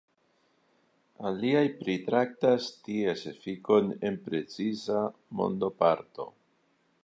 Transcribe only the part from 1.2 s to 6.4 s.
Aliaj pritraktas ties efikon en preciza mondoparto.